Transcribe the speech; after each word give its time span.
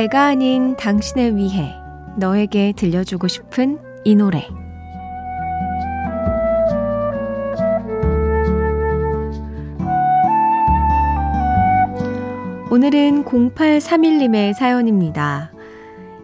내가 0.00 0.28
아닌 0.28 0.76
당신을 0.76 1.36
위해 1.36 1.76
너에게 2.16 2.72
들려주고 2.74 3.28
싶은 3.28 3.78
이 4.02 4.14
노래. 4.14 4.48
오늘은 12.70 13.24
0831님의 13.26 14.54
사연입니다. 14.54 15.52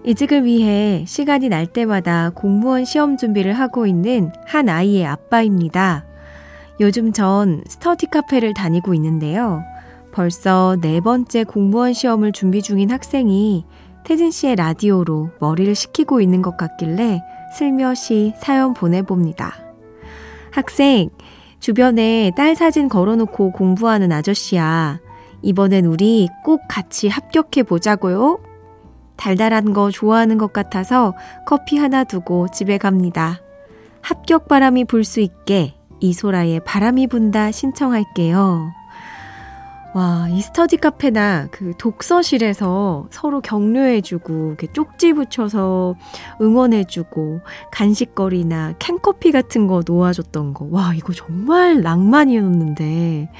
이직을 0.04 0.44
위해 0.44 1.04
시간이 1.06 1.50
날 1.50 1.66
때마다 1.66 2.30
공무원 2.30 2.86
시험 2.86 3.18
준비를 3.18 3.52
하고 3.52 3.86
있는 3.86 4.32
한 4.46 4.70
아이의 4.70 5.04
아빠입니다. 5.04 6.06
요즘 6.80 7.12
전 7.12 7.62
스터디 7.68 8.06
카페를 8.06 8.54
다니고 8.54 8.94
있는데요. 8.94 9.62
벌써 10.16 10.78
네 10.80 11.02
번째 11.02 11.44
공무원 11.44 11.92
시험을 11.92 12.32
준비 12.32 12.62
중인 12.62 12.90
학생이 12.90 13.66
태진 14.02 14.30
씨의 14.30 14.56
라디오로 14.56 15.32
머리를 15.40 15.74
식히고 15.74 16.22
있는 16.22 16.40
것 16.40 16.56
같길래 16.56 17.20
슬며시 17.54 18.32
사연 18.38 18.72
보내봅니다. 18.72 19.52
학생, 20.50 21.10
주변에 21.60 22.32
딸 22.34 22.56
사진 22.56 22.88
걸어놓고 22.88 23.52
공부하는 23.52 24.10
아저씨야. 24.10 25.00
이번엔 25.42 25.84
우리 25.84 26.30
꼭 26.44 26.62
같이 26.66 27.08
합격해 27.08 27.64
보자고요. 27.64 28.38
달달한 29.16 29.74
거 29.74 29.90
좋아하는 29.90 30.38
것 30.38 30.50
같아서 30.54 31.12
커피 31.46 31.76
하나 31.76 32.04
두고 32.04 32.48
집에 32.48 32.78
갑니다. 32.78 33.42
합격 34.00 34.48
바람이 34.48 34.86
불 34.86 35.04
수 35.04 35.20
있게 35.20 35.74
이소라의 36.00 36.60
바람이 36.64 37.06
분다 37.08 37.50
신청할게요. 37.52 38.85
와, 39.96 40.28
이 40.28 40.42
스터디 40.42 40.76
카페나 40.76 41.48
그 41.50 41.72
독서실에서 41.78 43.06
서로 43.10 43.40
격려해주고, 43.40 44.48
이렇게 44.48 44.66
쪽지 44.70 45.14
붙여서 45.14 45.94
응원해주고, 46.38 47.40
간식거리나 47.72 48.74
캔커피 48.78 49.32
같은 49.32 49.66
거 49.66 49.82
놓아줬던 49.86 50.52
거. 50.52 50.68
와, 50.70 50.92
이거 50.94 51.14
정말 51.14 51.80
낭만이었는데. 51.80 53.30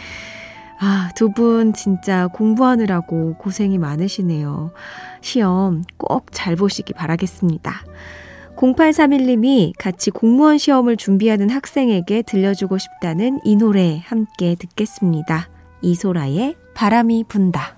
아, 0.80 1.10
두 1.14 1.28
분 1.30 1.74
진짜 1.74 2.26
공부하느라고 2.28 3.34
고생이 3.36 3.76
많으시네요. 3.78 4.72
시험 5.20 5.84
꼭 5.98 6.26
잘 6.32 6.56
보시기 6.56 6.94
바라겠습니다. 6.94 7.72
0831님이 8.56 9.72
같이 9.78 10.10
공무원 10.10 10.56
시험을 10.56 10.96
준비하는 10.96 11.50
학생에게 11.50 12.22
들려주고 12.22 12.78
싶다는 12.78 13.40
이 13.44 13.56
노래 13.56 14.00
함께 14.06 14.54
듣겠습니다. 14.58 15.50
이소라의 15.86 16.56
바람이 16.74 17.22
분다. 17.28 17.76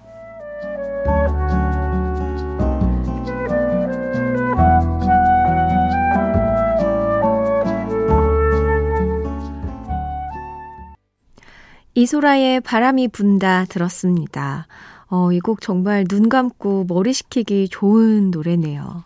이소라의 11.95 12.61
바람이 12.61 13.09
분다 13.09 13.67
들었습니다. 13.67 14.67
어, 15.11 15.31
이 15.33 15.41
곡 15.41 15.61
정말 15.61 16.05
눈 16.05 16.29
감고 16.29 16.85
머리 16.89 17.13
식히기 17.13 17.69
좋은 17.71 18.31
노래네요. 18.31 19.05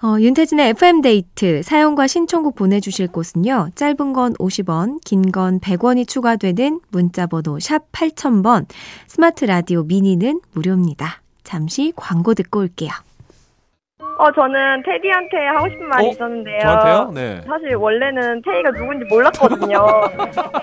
어, 0.00 0.16
윤태진의 0.20 0.70
FM데이트 0.70 1.62
사연과 1.64 2.06
신청곡 2.06 2.54
보내주실 2.54 3.08
곳은요. 3.08 3.70
짧은 3.74 4.12
건 4.12 4.32
50원, 4.34 5.00
긴 5.04 5.32
건 5.32 5.58
100원이 5.58 6.06
추가되는 6.06 6.80
문자번호 6.90 7.58
샵 7.58 7.90
8000번, 7.90 8.66
스마트 9.08 9.44
라디오 9.44 9.82
미니는 9.82 10.40
무료입니다. 10.52 11.20
잠시 11.42 11.92
광고 11.96 12.34
듣고 12.34 12.60
올게요. 12.60 12.92
어, 14.18 14.30
저는 14.32 14.82
테디한테 14.84 15.46
하고 15.54 15.68
싶은 15.68 15.88
말이 15.88 16.06
어? 16.06 16.10
있었는데요. 16.10 16.58
저한테요? 16.60 17.10
네. 17.14 17.40
사실 17.46 17.74
원래는 17.74 18.42
테이가 18.42 18.70
누군지 18.72 19.04
몰랐거든요. 19.06 19.84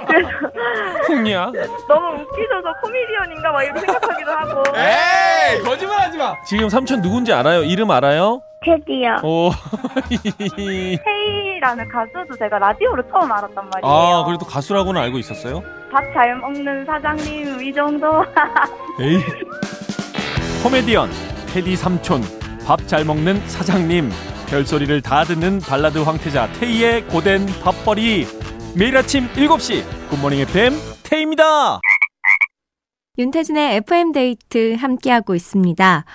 그래서 0.08 0.30
흥이야? 1.08 1.52
너무 1.88 2.22
웃기셔서 2.22 2.74
코미디언인가 2.82 3.52
막 3.52 3.64
이렇게 3.64 3.80
생각하기도 3.82 4.32
하고. 4.32 4.64
에이 4.78 5.60
거짓말하지 5.64 6.18
마. 6.18 6.36
지금 6.46 6.70
삼촌 6.70 7.02
누군지 7.02 7.34
알아요? 7.34 7.64
이름 7.64 7.92
알아요? 7.92 8.42
테디요. 8.62 9.18
오. 9.24 9.52
테이라는 10.56 11.88
가수도 11.90 12.36
제가 12.38 12.58
라디오로 12.58 13.04
처음 13.10 13.32
알았단 13.32 13.54
말이에요. 13.56 13.84
아 13.84 14.24
그래도 14.26 14.46
가수라고는 14.46 15.00
알고 15.02 15.18
있었어요? 15.20 15.62
밥 15.92 16.02
잘 16.14 16.36
먹는 16.38 16.86
사장님 16.86 17.62
이 17.62 17.74
정도. 17.74 18.24
에이. 19.02 19.20
코미디언 20.64 21.10
테디 21.54 21.76
삼촌 21.76 22.22
밥 22.66 22.88
잘 22.88 23.06
먹는 23.06 23.48
사장님 23.48 24.10
별소리를 24.48 25.02
다 25.02 25.24
듣는 25.24 25.60
발라드 25.60 26.00
황태자 26.00 26.52
테이의 26.54 27.06
고된 27.08 27.46
밥벌이 27.64 28.26
매일 28.76 28.98
아침 28.98 29.28
7시 29.30 29.84
굿모닝 30.10 30.40
FM 30.40 30.74
테이입니다. 31.04 31.80
윤태진의 33.18 33.76
FM데이트 33.78 34.74
함께하고 34.74 35.36
있습니다. 35.36 36.06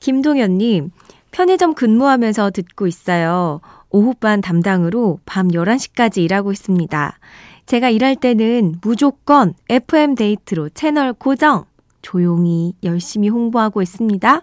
김동현님, 0.00 0.90
편의점 1.32 1.74
근무하면서 1.74 2.50
듣고 2.52 2.86
있어요. 2.86 3.60
오후반 3.90 4.40
담당으로 4.40 5.18
밤 5.26 5.48
11시까지 5.48 6.18
일하고 6.22 6.52
있습니다. 6.52 7.18
제가 7.66 7.90
일할 7.90 8.16
때는 8.16 8.76
무조건 8.80 9.54
FM데이트로 9.68 10.70
채널 10.70 11.12
고정! 11.12 11.64
조용히 12.00 12.74
열심히 12.84 13.28
홍보하고 13.28 13.82
있습니다. 13.82 14.42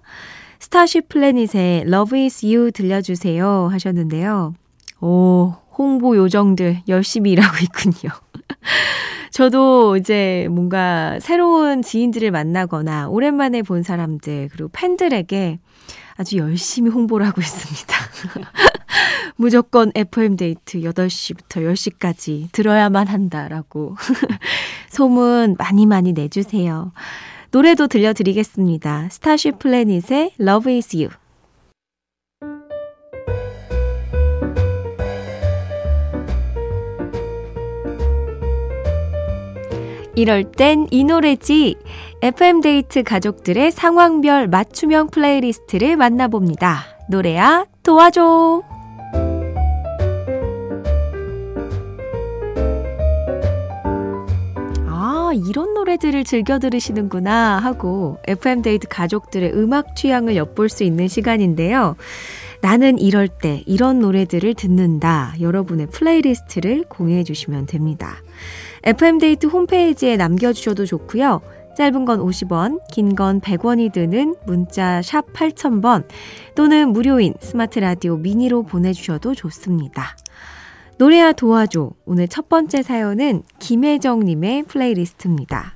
스타쉽 0.64 1.10
플래닛의 1.10 1.82
Love 1.88 2.24
is 2.24 2.46
You 2.46 2.72
들려주세요 2.72 3.68
하셨는데요. 3.70 4.54
오, 5.02 5.54
홍보 5.78 6.16
요정들 6.16 6.84
열심히 6.88 7.32
일하고 7.32 7.58
있군요. 7.62 8.14
저도 9.32 9.98
이제 9.98 10.48
뭔가 10.50 11.20
새로운 11.20 11.82
지인들을 11.82 12.32
만나거나 12.32 13.10
오랜만에 13.10 13.62
본 13.62 13.84
사람들 13.84 14.52
그리고 14.54 14.70
팬들에게 14.72 15.60
아주 16.16 16.38
열심히 16.38 16.90
홍보를 16.90 17.28
하고 17.28 17.42
있습니다. 17.42 17.96
무조건 19.36 19.92
FM데이트 19.94 20.80
8시부터 20.80 21.74
10시까지 21.74 22.54
들어야만 22.54 23.08
한다라고 23.08 23.98
소문 24.88 25.58
많이 25.60 25.86
많이 25.86 26.14
내주세요. 26.14 26.94
노래도 27.54 27.86
들려드리겠습니다. 27.86 29.10
스타쉽 29.12 29.60
플래닛의 29.60 30.32
Love 30.40 30.76
is 30.76 30.96
You. 30.96 31.10
이럴 40.16 40.52
땐 40.52 40.88
이 40.90 41.04
노래지. 41.04 41.76
FM데이트 42.24 43.04
가족들의 43.04 43.72
상황별 43.72 44.48
맞춤형 44.48 45.12
플레이리스트를 45.12 45.96
만나봅니다. 45.96 46.80
노래야 47.12 47.68
도와줘. 47.84 48.73
이런 55.48 55.74
노래들을 55.74 56.24
즐겨 56.24 56.60
들으시는구나 56.60 57.58
하고 57.60 58.18
FM데이트 58.28 58.88
가족들의 58.88 59.54
음악 59.54 59.96
취향을 59.96 60.36
엿볼 60.36 60.70
수 60.70 60.84
있는 60.84 61.08
시간인데요. 61.08 61.96
나는 62.62 62.98
이럴 62.98 63.28
때 63.28 63.62
이런 63.66 64.00
노래들을 64.00 64.54
듣는다. 64.54 65.36
여러분의 65.42 65.88
플레이리스트를 65.88 66.86
공유해 66.88 67.24
주시면 67.24 67.66
됩니다. 67.66 68.16
FM데이트 68.84 69.48
홈페이지에 69.48 70.16
남겨주셔도 70.18 70.86
좋고요. 70.86 71.42
짧은 71.76 72.06
건 72.06 72.20
50원, 72.20 72.80
긴 72.92 73.16
건 73.16 73.42
100원이 73.42 73.92
드는 73.92 74.36
문자 74.46 75.02
샵 75.02 75.26
8000번 75.34 76.06
또는 76.56 76.90
무료인 76.90 77.34
스마트 77.40 77.80
라디오 77.80 78.16
미니로 78.16 78.64
보내주셔도 78.64 79.34
좋습니다. 79.34 80.16
노래야 81.04 81.34
도와줘. 81.34 81.92
오늘 82.06 82.30
첫 82.30 82.48
번째 82.48 82.82
사연은 82.82 83.44
김혜정님의 83.60 84.64
플레이리스트입니다. 84.64 85.74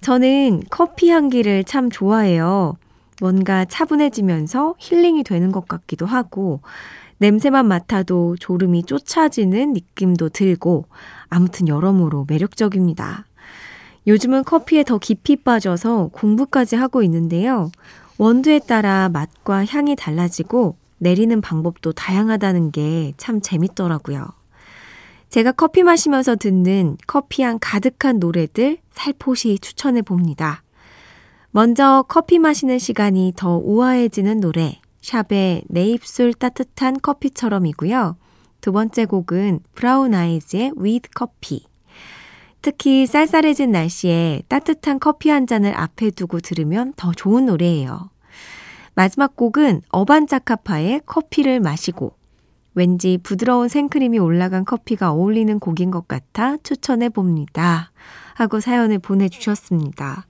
저는 0.00 0.62
커피 0.70 1.10
향기를 1.10 1.64
참 1.64 1.90
좋아해요. 1.90 2.78
뭔가 3.20 3.66
차분해지면서 3.66 4.76
힐링이 4.78 5.24
되는 5.24 5.52
것 5.52 5.68
같기도 5.68 6.06
하고, 6.06 6.62
냄새만 7.18 7.68
맡아도 7.68 8.34
졸음이 8.40 8.84
쫓아지는 8.84 9.74
느낌도 9.74 10.30
들고, 10.30 10.86
아무튼 11.28 11.68
여러모로 11.68 12.24
매력적입니다. 12.26 13.26
요즘은 14.06 14.44
커피에 14.44 14.84
더 14.84 14.96
깊이 14.96 15.36
빠져서 15.36 16.08
공부까지 16.14 16.76
하고 16.76 17.02
있는데요. 17.02 17.70
원두에 18.16 18.58
따라 18.60 19.10
맛과 19.10 19.66
향이 19.66 19.96
달라지고 19.96 20.76
내리는 21.00 21.40
방법도 21.40 21.92
다양하다는 21.92 22.70
게 22.70 23.12
참 23.16 23.40
재밌더라고요. 23.40 24.28
제가 25.28 25.52
커피 25.52 25.82
마시면서 25.82 26.36
듣는 26.36 26.96
커피향 27.06 27.58
가득한 27.60 28.18
노래들 28.18 28.78
살포시 28.92 29.58
추천해 29.60 30.02
봅니다. 30.02 30.62
먼저 31.52 32.04
커피 32.08 32.38
마시는 32.38 32.78
시간이 32.78 33.32
더 33.36 33.56
우아해지는 33.56 34.40
노래, 34.40 34.80
샵의 35.02 35.64
내 35.68 35.86
입술 35.86 36.34
따뜻한 36.34 37.00
커피처럼이고요. 37.00 38.16
두 38.60 38.72
번째 38.72 39.06
곡은 39.06 39.60
브라운 39.74 40.14
아이즈의 40.14 40.72
With 40.78 41.08
Coffee. 41.16 41.64
특히 42.62 43.06
쌀쌀해진 43.06 43.72
날씨에 43.72 44.42
따뜻한 44.48 44.98
커피 45.00 45.30
한 45.30 45.46
잔을 45.46 45.74
앞에 45.74 46.10
두고 46.10 46.40
들으면 46.40 46.92
더 46.94 47.12
좋은 47.12 47.46
노래예요. 47.46 48.10
마지막 48.94 49.36
곡은 49.36 49.82
어반자카파의 49.90 51.02
커피를 51.06 51.60
마시고 51.60 52.14
왠지 52.74 53.18
부드러운 53.22 53.68
생크림이 53.68 54.18
올라간 54.18 54.64
커피가 54.64 55.12
어울리는 55.12 55.58
곡인 55.58 55.90
것 55.90 56.06
같아 56.08 56.56
추천해 56.58 57.08
봅니다. 57.08 57.90
하고 58.34 58.60
사연을 58.60 58.98
보내주셨습니다. 59.00 60.26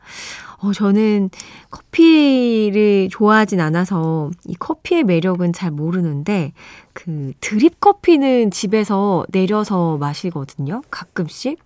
어, 0.58 0.72
저는 0.72 1.30
커피를 1.70 3.08
좋아하진 3.10 3.60
않아서 3.60 4.30
이 4.46 4.54
커피의 4.54 5.04
매력은 5.04 5.52
잘 5.52 5.70
모르는데 5.70 6.52
그 6.92 7.32
드립 7.40 7.80
커피는 7.80 8.50
집에서 8.50 9.24
내려서 9.30 9.96
마시거든요. 9.98 10.82
가끔씩. 10.90 11.58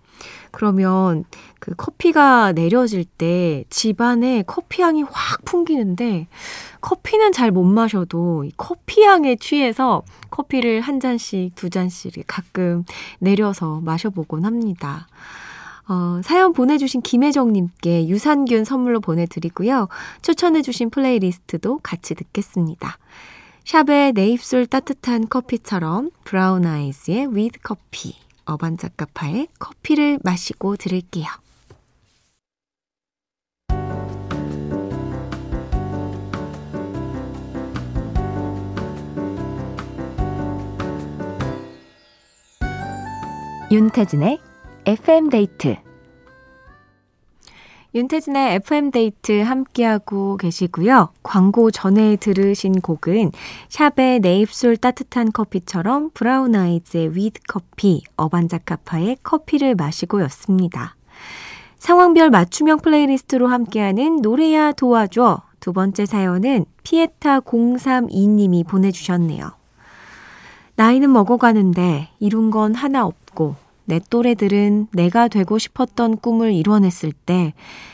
그러면 0.51 1.25
그 1.59 1.73
커피가 1.75 2.53
내려질 2.53 3.05
때 3.05 3.65
집안에 3.69 4.43
커피 4.47 4.81
향이 4.81 5.03
확 5.09 5.43
풍기는데 5.45 6.27
커피는 6.81 7.31
잘 7.31 7.51
못 7.51 7.63
마셔도 7.63 8.45
커피 8.57 9.03
향에 9.03 9.35
취해서 9.35 10.03
커피를 10.29 10.81
한 10.81 10.99
잔씩, 10.99 11.55
두 11.55 11.69
잔씩 11.69 12.23
가끔 12.27 12.85
내려서 13.19 13.81
마셔보곤 13.83 14.45
합니다. 14.45 15.07
어, 15.87 16.19
사연 16.23 16.53
보내주신 16.53 17.01
김혜정님께 17.01 18.07
유산균 18.07 18.65
선물로 18.65 19.01
보내드리고요. 19.01 19.87
추천해주신 20.21 20.89
플레이리스트도 20.89 21.79
같이 21.83 22.15
듣겠습니다. 22.15 22.97
샵의 23.65 24.13
내 24.13 24.27
입술 24.27 24.67
따뜻한 24.67 25.27
커피처럼 25.29 26.11
브라운 26.23 26.65
아이즈의 26.65 27.27
with 27.27 27.59
coffee, 27.63 28.15
어반자카파의 28.45 29.47
커피를 29.59 30.19
마시고 30.23 30.75
들을게요. 30.75 31.25
윤태진의 43.71 44.39
FM데이트 44.85 45.84
윤태진의 47.95 48.55
FM데이트 48.55 49.39
함께하고 49.39 50.35
계시고요. 50.35 51.13
광고 51.23 51.71
전에 51.71 52.17
들으신 52.17 52.81
곡은 52.81 53.31
샵의 53.69 54.19
내 54.19 54.37
입술 54.41 54.75
따뜻한 54.75 55.31
커피처럼 55.31 56.09
브라운 56.13 56.55
아이즈의 56.55 57.15
with 57.15 57.39
coffee, 57.47 58.03
어반자카파의 58.17 59.19
커피를 59.23 59.75
마시고 59.75 60.21
였습니다. 60.23 60.97
상황별 61.77 62.31
맞춤형 62.31 62.79
플레이리스트로 62.79 63.47
함께하는 63.47 64.17
노래야 64.17 64.73
도와줘. 64.73 65.43
두 65.61 65.71
번째 65.71 66.05
사연은 66.05 66.65
피에타 66.83 67.39
032님이 67.39 68.67
보내주셨네요. 68.67 69.51
나이는 70.75 71.13
먹어가는데 71.13 72.09
이룬 72.19 72.51
건 72.51 72.75
하나 72.75 73.05
없고 73.05 73.55
내 73.85 73.99
또래들은 74.09 74.87
내가 74.91 75.27
되고 75.27 75.57
싶었던 75.57 76.17
꿈을 76.17 76.51
이뤄냈을 76.53 77.11
때 77.11 77.53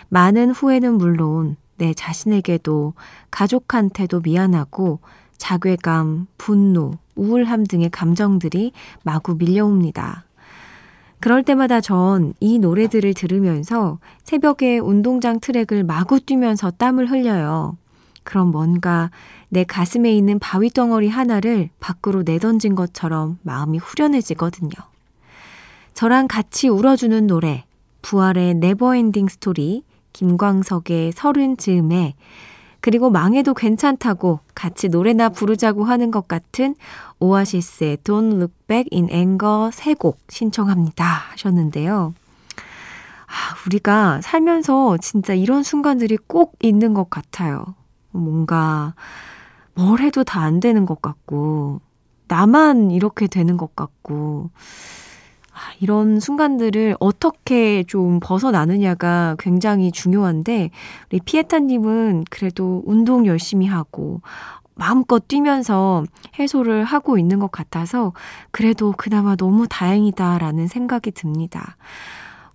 많은 0.10 0.52
후회는 0.52 0.96
물론 0.96 1.58
내 1.78 1.94
자신에게도 1.94 2.94
가족한테도 3.32 4.22
미안하고 4.22 5.00
자괴감, 5.38 6.28
분노, 6.38 6.94
우울함 7.16 7.66
등의 7.66 7.90
감정들이 7.90 8.72
마구 9.04 9.36
밀려옵니다. 9.36 10.26
그럴 11.20 11.44
때마다 11.44 11.82
전 11.82 12.34
이 12.40 12.60
노래들을 12.60 13.14
들으면서 13.14 14.00
새벽에 14.24 14.80
운동장 14.80 15.40
트랙을 15.40 15.84
마구 15.84 16.20
뛰면서 16.20 16.72
땀을 16.72 17.10
흘려요. 17.10 17.78
그럼 18.24 18.52
뭔가 18.52 19.12
내 19.50 19.64
가슴에 19.64 20.12
있는 20.16 20.40
바위 20.40 20.70
덩어리 20.70 21.10
하나를 21.10 21.70
밖으로 21.80 22.24
내던진 22.24 22.76
것처럼 22.76 23.40
마음이 23.44 23.78
후련해지거든요. 23.78 24.91
저랑 26.02 26.28
같이 26.28 26.68
울어주는 26.68 27.28
노래, 27.28 27.64
부활의 28.02 28.56
Never 28.56 28.88
Ending 28.88 29.28
Story, 29.28 29.84
김광석의 30.14 31.12
서른 31.12 31.58
즈음에, 31.58 32.16
그리고 32.80 33.12
망해도 33.12 33.54
괜찮다고 33.54 34.40
같이 34.56 34.90
노래나 34.90 35.30
부르자고 35.30 35.84
하는 35.84 36.10
것 36.10 36.28
같은 36.28 36.74
오아시스의 37.20 37.98
Don't 37.98 38.34
Look 38.34 38.52
Back 38.66 38.90
in 38.92 39.12
Anger 39.12 39.70
세 39.72 39.94
곡 39.94 40.18
신청합니다 40.28 41.06
하셨는데요. 41.06 42.16
아, 43.28 43.34
우리가 43.68 44.22
살면서 44.22 44.98
진짜 44.98 45.36
이런 45.36 45.62
순간들이 45.62 46.18
꼭 46.26 46.56
있는 46.64 46.96
것 46.96 47.12
같아요. 47.12 47.76
뭔가 48.10 48.96
뭘 49.76 50.00
해도 50.00 50.24
다 50.24 50.42
안 50.42 50.60
되는 50.62 50.88
것 50.88 51.00
같고, 51.04 51.80
나만 52.28 52.90
이렇게 52.90 53.28
되는 53.28 53.56
것 53.56 53.76
같고, 53.76 54.50
이런 55.80 56.20
순간들을 56.20 56.96
어떻게 57.00 57.84
좀 57.84 58.20
벗어나느냐가 58.22 59.36
굉장히 59.40 59.92
중요한데, 59.92 60.70
우리 61.12 61.20
피에타님은 61.20 62.26
그래도 62.30 62.84
운동 62.86 63.26
열심히 63.26 63.66
하고, 63.68 64.22
마음껏 64.76 65.28
뛰면서 65.28 66.04
해소를 66.40 66.84
하고 66.86 67.18
있는 67.18 67.40
것 67.40 67.52
같아서, 67.52 68.14
그래도 68.52 68.94
그나마 68.98 69.36
너무 69.36 69.68
다행이다라는 69.68 70.68
생각이 70.68 71.12
듭니다. 71.12 71.78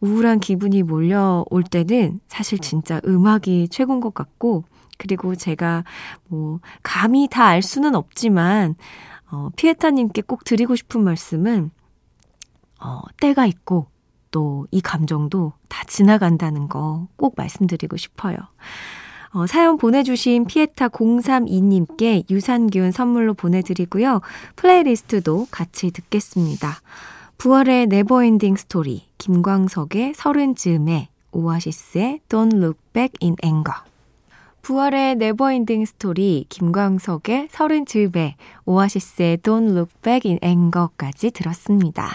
우울한 0.00 0.40
기분이 0.40 0.82
몰려올 0.82 1.62
때는 1.70 2.20
사실 2.28 2.58
진짜 2.58 3.00
음악이 3.06 3.68
최고인 3.68 4.00
것 4.00 4.14
같고, 4.14 4.64
그리고 4.98 5.34
제가 5.34 5.84
뭐, 6.28 6.60
감히 6.82 7.28
다 7.28 7.44
알 7.46 7.62
수는 7.62 7.94
없지만, 7.94 8.74
어, 9.30 9.50
피에타님께 9.56 10.22
꼭 10.22 10.44
드리고 10.44 10.74
싶은 10.76 11.02
말씀은, 11.04 11.70
어, 12.80 13.00
때가 13.20 13.46
있고 13.46 13.86
또 14.30 14.66
이 14.70 14.80
감정도 14.80 15.52
다 15.68 15.84
지나간다는 15.86 16.68
거 16.68 17.06
꼭 17.16 17.34
말씀드리고 17.36 17.96
싶어요. 17.96 18.36
어, 19.30 19.46
사연 19.46 19.76
보내주신 19.76 20.46
피에타 20.46 20.88
032님께 20.88 22.28
유산균 22.30 22.90
선물로 22.92 23.34
보내드리고요. 23.34 24.20
플레이리스트도 24.56 25.48
같이 25.50 25.90
듣겠습니다. 25.90 26.80
부활의 27.38 27.86
Never 27.88 28.19
Ending 28.19 28.56
Story, 28.56 29.06
김광석의 29.18 30.14
서른 30.14 30.54
즈음에, 30.54 31.08
오아시스의 31.32 32.20
Don't 32.30 32.54
Look 32.54 32.78
Back 32.94 33.12
in 33.22 33.36
Anger. 33.44 33.80
부활의 34.62 35.16
Never 35.16 35.47
Ending 35.47 35.84
Story, 35.84 36.46
김광석의 36.48 37.48
서른 37.50 37.84
즈음에, 37.84 38.36
오아시스의 38.64 39.38
Don't 39.38 39.70
Look 39.70 39.92
Back 40.02 40.30
in 40.30 40.38
Anger까지 40.42 41.30
들었습니다. 41.32 42.08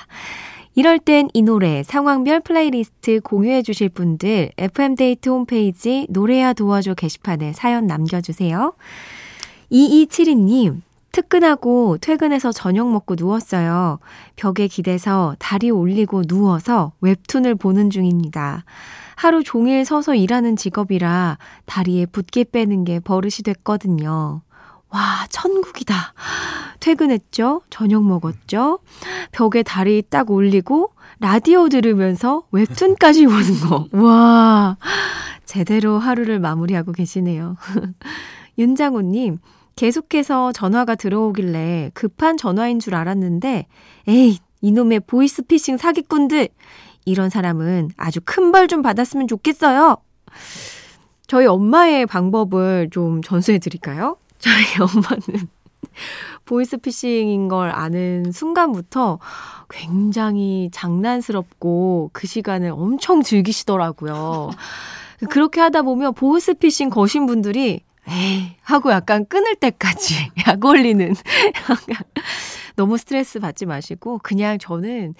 이럴 0.74 1.00
땐 1.00 1.28
이 1.34 1.42
노래 1.42 1.84
상황별 1.84 2.40
플레이리스트 2.42 3.20
공유해 3.22 3.62
주실 3.62 3.90
분들 3.90 4.52
FM데이트 4.58 5.30
홈페이지 5.30 6.08
노래야 6.10 6.54
도와줘 6.54 6.94
게시판에 6.94 7.52
사연 7.54 7.88
남겨주세요. 7.88 8.74
2272님, 9.72 10.82
특근하고 11.12 11.98
퇴근해서 12.00 12.54
저녁 12.54 12.90
먹고 12.90 13.16
누웠어요. 13.18 14.00
벽에 14.38 14.68
기대서 14.68 15.36
다리 15.40 15.70
올리고 15.70 16.24
누워서 16.24 16.94
웹툰을 17.02 17.56
보는 17.56 17.90
중입니다. 17.90 18.64
하루 19.16 19.44
종일 19.44 19.84
서서 19.84 20.16
일하는 20.16 20.56
직업이라 20.56 21.38
다리에 21.66 22.06
붓기 22.06 22.46
빼는 22.46 22.86
게 22.86 23.00
버릇이 23.00 23.44
됐거든요. 23.44 24.42
와, 24.92 25.26
천국이다. 25.30 26.14
퇴근했죠? 26.80 27.62
저녁 27.70 28.04
먹었죠? 28.04 28.80
벽에 29.32 29.64
다리 29.64 30.02
딱 30.10 30.30
올리고 30.32 30.92
라디오 31.20 31.70
들으면서 31.70 32.44
웹툰까지 32.52 33.26
보는 33.28 33.60
거. 33.70 33.88
와, 33.94 34.78
제대로 35.46 36.00
하루를 36.00 36.40
마무리하고 36.40 36.92
계시네요. 36.92 37.56
윤장호님, 38.58 39.40
계속해서 39.76 40.52
전화가 40.52 40.96
들어오길래 40.96 41.92
급한 41.94 42.36
전화인 42.38 42.80
줄 42.80 42.96
알았는데, 42.96 43.68
에이, 44.08 44.40
이놈의 44.62 45.02
보이스피싱 45.02 45.78
사기꾼들! 45.78 46.50
이런 47.06 47.30
사람은 47.30 47.90
아주 47.98 48.20
큰 48.24 48.52
벌 48.52 48.68
좀 48.68 48.82
받았으면 48.82 49.28
좋겠어요. 49.28 49.98
저희 51.28 51.46
엄마의 51.48 52.06
방법을 52.06 52.90
좀 52.92 53.22
전수해 53.24 53.58
드릴까요? 53.58 54.18
저희 54.42 54.66
엄마는 54.82 55.48
보이스피싱인 56.46 57.48
걸 57.48 57.70
아는 57.70 58.32
순간부터 58.32 59.20
굉장히 59.70 60.70
장난스럽고 60.72 62.10
그 62.14 62.28
시간을 62.28 62.72
엄청 62.72 63.22
즐기시더라고요. 63.22 64.50
그렇게 65.30 65.62
하다 65.62 65.84
보면 65.84 66.14
보이스피싱 66.14 66.90
거신 66.90 67.26
분들이 67.26 67.82
에이 68.10 68.56
하고 68.64 68.92
약간 68.92 69.26
끊을 69.26 69.56
때까지 69.56 70.32
약 70.48 70.66
올리는 70.66 71.14
너무 72.76 72.98
스트레스 72.98 73.40
받지 73.40 73.66
마시고 73.66 74.20
그냥 74.24 74.58
저는 74.58 75.14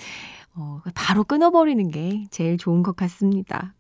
어, 0.56 0.82
바로 0.96 1.24
끊어버리는 1.24 1.90
게 1.92 2.26
제일 2.32 2.58
좋은 2.58 2.84
것 2.84 2.96
같습니다. 2.96 3.74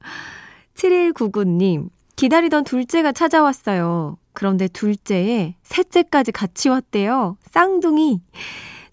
7199님, 0.75 1.89
기다리던 2.21 2.65
둘째가 2.65 3.13
찾아왔어요. 3.13 4.15
그런데 4.33 4.67
둘째에 4.67 5.55
셋째까지 5.63 6.31
같이 6.31 6.69
왔대요. 6.69 7.35
쌍둥이. 7.49 8.21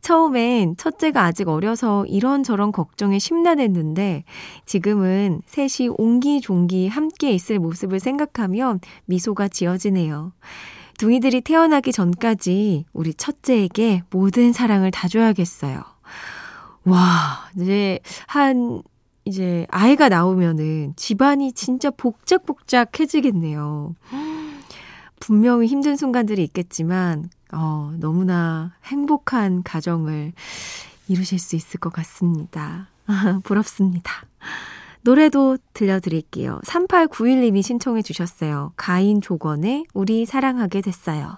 처음엔 0.01 0.79
첫째가 0.79 1.25
아직 1.25 1.49
어려서 1.49 2.07
이런저런 2.07 2.73
걱정에 2.73 3.19
심란했는데 3.19 4.25
지금은 4.65 5.43
셋이 5.45 5.91
옹기종기 5.99 6.89
함께 6.89 7.33
있을 7.33 7.59
모습을 7.59 8.01
생각하면 8.01 8.81
미소가 9.05 9.49
지어지네요. 9.49 10.33
둥이들이 10.97 11.43
태어나기 11.43 11.93
전까지 11.93 12.87
우리 12.95 13.13
첫째에게 13.13 14.05
모든 14.09 14.55
사랑을 14.55 14.91
다 14.91 15.07
줘야겠어요. 15.07 15.83
와, 16.85 17.51
이제 17.61 17.99
한 18.27 18.83
이제 19.29 19.67
아이가 19.71 20.09
나오면은 20.09 20.95
집안이 20.97 21.53
진짜 21.53 21.91
복작복작해지겠네요. 21.91 23.95
분명히 25.21 25.67
힘든 25.67 25.97
순간들이 25.97 26.43
있겠지만, 26.45 27.29
어, 27.53 27.93
너무나 27.99 28.73
행복한 28.85 29.63
가정을 29.63 30.33
이루실 31.09 31.39
수 31.39 31.57
있을 31.57 31.79
것 31.79 31.93
같습니다. 31.93 32.89
부럽습니다. 33.45 34.13
노래도 35.03 35.59
들려드릴게요. 35.75 36.61
3891님이 36.65 37.63
신청해 37.63 38.01
주셨어요. 38.01 38.73
가인 38.77 39.21
조건의 39.21 39.85
우리 39.93 40.25
사랑하게 40.25 40.81
됐어요. 40.81 41.37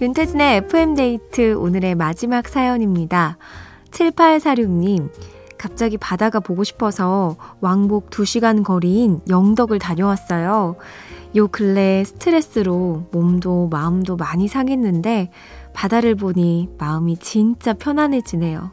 윤태진의 0.00 0.58
FM데이트 0.58 1.54
오늘의 1.54 1.96
마지막 1.96 2.46
사연입니다. 2.46 3.36
7846님, 3.90 5.10
갑자기 5.58 5.98
바다가 5.98 6.38
보고 6.38 6.62
싶어서 6.62 7.36
왕복 7.60 8.10
2시간 8.10 8.62
거리인 8.62 9.20
영덕을 9.28 9.80
다녀왔어요. 9.80 10.76
요 11.34 11.48
근래 11.48 12.04
스트레스로 12.04 13.08
몸도 13.10 13.70
마음도 13.72 14.16
많이 14.16 14.46
상했는데 14.46 15.32
바다를 15.74 16.14
보니 16.14 16.68
마음이 16.78 17.16
진짜 17.16 17.72
편안해지네요. 17.72 18.70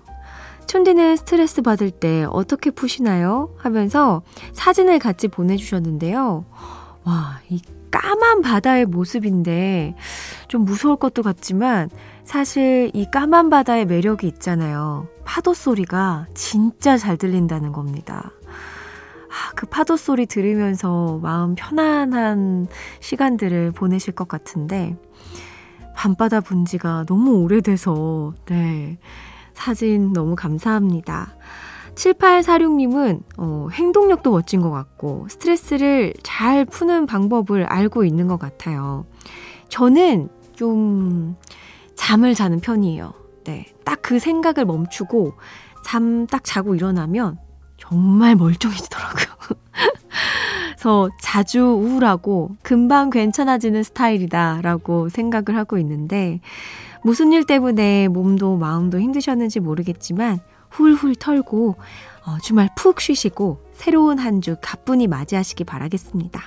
촌디는 0.67 1.15
스트레스 1.15 1.63
받을 1.63 1.89
때 1.89 2.27
어떻게 2.29 2.69
푸시나요? 2.69 3.49
하면서 3.57 4.21
사진을 4.53 4.99
같이 4.99 5.27
보내주셨는데요. 5.27 6.45
와, 7.03 7.39
이 7.49 7.61
까만 7.95 8.41
바다의 8.41 8.85
모습인데 8.87 9.95
좀 10.49 10.65
무서울 10.65 10.97
것도 10.97 11.23
같지만 11.23 11.89
사실 12.25 12.91
이 12.93 13.09
까만 13.09 13.49
바다의 13.49 13.85
매력이 13.85 14.27
있잖아요. 14.27 15.07
파도 15.23 15.53
소리가 15.53 16.27
진짜 16.33 16.97
잘 16.97 17.15
들린다는 17.15 17.71
겁니다. 17.71 18.33
아, 18.47 19.51
그 19.55 19.65
파도 19.65 19.95
소리 19.95 20.25
들으면서 20.25 21.19
마음 21.21 21.55
편안한 21.55 22.67
시간들을 22.99 23.71
보내실 23.71 24.13
것 24.13 24.27
같은데 24.27 24.97
밤바다 25.95 26.41
본 26.41 26.65
지가 26.65 27.05
너무 27.07 27.43
오래돼서 27.43 28.33
네. 28.45 28.97
사진 29.53 30.11
너무 30.11 30.35
감사합니다. 30.35 31.33
7846님은 31.95 33.23
어, 33.37 33.67
행동력도 33.71 34.31
멋진 34.31 34.61
것 34.61 34.69
같고 34.69 35.27
스트레스를 35.29 36.13
잘 36.23 36.65
푸는 36.65 37.05
방법을 37.05 37.63
알고 37.65 38.03
있는 38.05 38.27
것 38.27 38.37
같아요. 38.37 39.05
저는 39.69 40.29
좀 40.53 41.35
잠을 41.95 42.33
자는 42.33 42.59
편이에요. 42.59 43.13
네. 43.45 43.65
딱 43.83 44.01
그 44.01 44.19
생각을 44.19 44.65
멈추고 44.65 45.33
잠 45.83 46.27
딱 46.27 46.43
자고 46.43 46.75
일어나면 46.75 47.37
정말 47.77 48.35
멀쩡해지더라고요. 48.35 49.25
그래서 50.75 51.09
자주 51.19 51.61
우울하고 51.61 52.55
금방 52.61 53.09
괜찮아지는 53.09 53.81
스타일이다라고 53.81 55.09
생각을 55.09 55.57
하고 55.57 55.79
있는데 55.79 56.39
무슨 57.03 57.31
일 57.33 57.45
때문에 57.45 58.07
몸도 58.09 58.57
마음도 58.57 58.99
힘드셨는지 58.99 59.59
모르겠지만 59.59 60.39
훌훌 60.75 61.15
털고 61.15 61.75
어, 62.25 62.37
주말 62.41 62.69
푹 62.75 62.99
쉬시고 63.01 63.63
새로운 63.73 64.19
한 64.19 64.41
주 64.41 64.55
가뿐히 64.61 65.07
맞이하시기 65.07 65.63
바라겠습니다. 65.63 66.41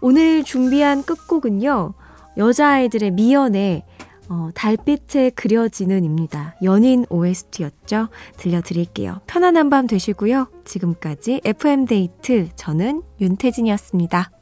오늘 0.00 0.44
준비한 0.44 1.02
끝곡은요. 1.02 1.94
여자아이들의 2.36 3.10
미연에 3.12 3.84
어, 4.28 4.48
달빛에 4.54 5.30
그려지는입니다. 5.30 6.56
연인 6.62 7.04
OST였죠. 7.10 8.08
들려드릴게요. 8.38 9.20
편안한 9.26 9.68
밤 9.70 9.86
되시고요. 9.86 10.48
지금까지 10.64 11.40
FM데이트 11.44 12.48
저는 12.56 13.02
윤태진이었습니다. 13.20 14.33